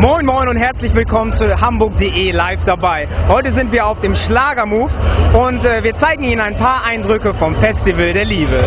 [0.00, 3.06] Moin Moin und herzlich willkommen zu Hamburg.de live dabei.
[3.28, 4.94] Heute sind wir auf dem Schlagermove
[5.34, 8.66] und äh, wir zeigen Ihnen ein paar Eindrücke vom Festival der Liebe.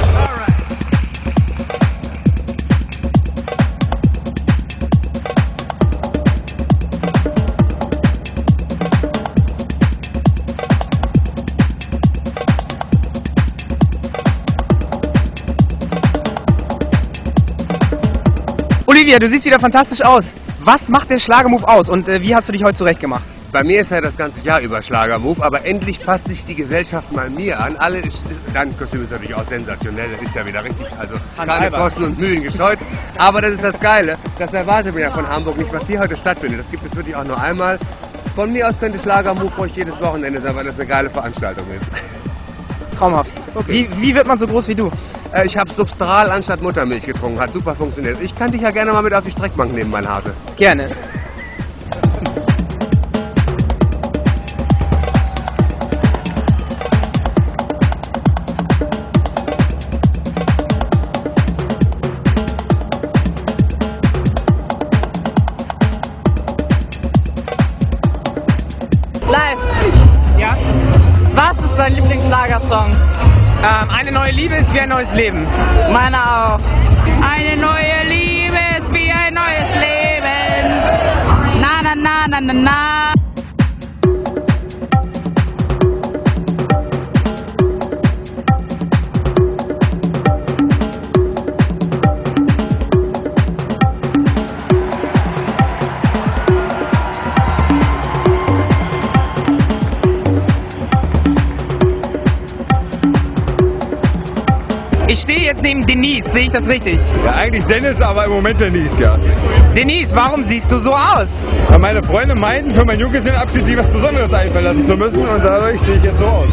[18.93, 20.35] Olivia, du siehst wieder fantastisch aus.
[20.59, 23.23] Was macht der Schlagermove aus und äh, wie hast du dich heute zurechtgemacht?
[23.51, 27.11] Bei mir ist ja das ganze Jahr über Schlagermove, aber endlich passt sich die Gesellschaft
[27.11, 27.75] mal mir an.
[27.77, 28.03] Alle,
[28.53, 32.19] dein Kostüm ist natürlich auch sensationell, das ist ja wieder richtig, also keine Kosten und
[32.19, 32.77] Mühen gescheut.
[33.17, 36.15] Aber das ist das Geile, das erwartet man ja von Hamburg nicht, was hier heute
[36.15, 36.59] stattfindet.
[36.59, 37.79] Das gibt es wirklich auch nur einmal.
[38.35, 42.22] Von mir aus könnte Schlagermove ruhig jedes Wochenende sein, weil das eine geile Veranstaltung ist.
[43.03, 43.35] Traumhaft.
[43.53, 43.89] Okay.
[43.91, 44.89] Wie, wie wird man so groß wie du?
[45.33, 48.21] Äh, ich habe Substral anstatt Muttermilch getrunken, hat super funktioniert.
[48.21, 50.33] Ich kann dich ja gerne mal mit auf die Streckbank nehmen, mein Hase.
[50.55, 50.89] Gerne.
[69.29, 69.67] Live.
[70.39, 70.55] Ja?
[71.35, 72.91] Was ist dein Lieblingsschlagersong?
[72.91, 75.45] Ähm, eine neue Liebe ist wie ein neues Leben.
[75.91, 76.19] Meiner
[76.55, 76.59] auch.
[77.35, 80.69] Eine neue Liebe ist wie ein neues Leben.
[81.61, 83.02] Na na na na na na.
[105.07, 106.97] Ich stehe jetzt neben Denise, sehe ich das richtig?
[107.25, 109.15] Ja, eigentlich Dennis, aber im Moment Denise, ja.
[109.75, 111.43] Denise, warum siehst du so aus?
[111.67, 115.43] Weil meine Freunde meinten, für meinen Junggesellenabschied sich was Besonderes einfallen lassen zu müssen und
[115.43, 116.49] dadurch sehe ich jetzt so aus.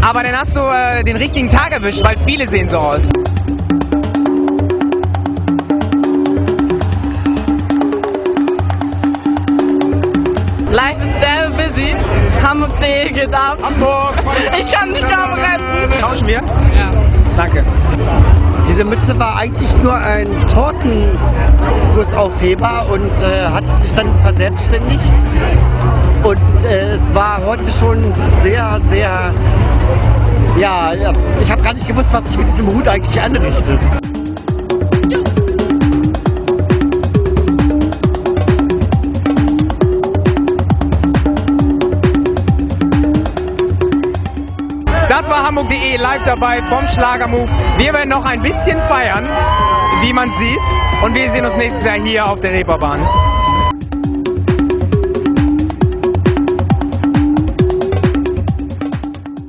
[0.00, 3.08] Aber dann hast du äh, den richtigen Tag erwischt, weil viele sehen so aus.
[10.70, 11.94] Live ist sehr busy.
[12.42, 13.58] Hamburg.de geht ab.
[13.62, 14.14] Hamburg!
[14.58, 16.00] Ich kann nicht aufrennen.
[16.00, 16.42] Tauschen wir?
[16.74, 17.11] Ja.
[17.36, 17.62] Danke.
[18.68, 25.00] Diese Mütze war eigentlich nur ein Tortengussaufheber und äh, hat sich dann verselbstständigt.
[26.22, 29.34] Und äh, es war heute schon sehr, sehr,
[30.58, 30.92] ja,
[31.40, 33.80] ich habe gar nicht gewusst, was ich mit diesem Hut eigentlich anrichte.
[45.22, 47.48] Das war Hamburg.de live dabei vom Schlagermove.
[47.76, 49.24] Wir werden noch ein bisschen feiern,
[50.00, 50.58] wie man sieht.
[51.04, 53.06] Und wir sehen uns nächstes Jahr hier auf der Reeperbahn.